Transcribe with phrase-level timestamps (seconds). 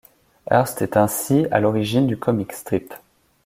[0.49, 2.95] Hearst est ainsi à l'origine du comic strip.